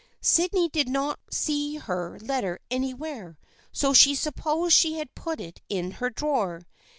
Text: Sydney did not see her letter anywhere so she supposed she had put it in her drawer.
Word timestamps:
Sydney 0.19 0.67
did 0.67 0.89
not 0.89 1.19
see 1.29 1.75
her 1.75 2.17
letter 2.21 2.57
anywhere 2.71 3.37
so 3.71 3.93
she 3.93 4.15
supposed 4.15 4.75
she 4.75 4.93
had 4.97 5.13
put 5.13 5.39
it 5.39 5.61
in 5.69 5.91
her 6.01 6.09
drawer. 6.09 6.63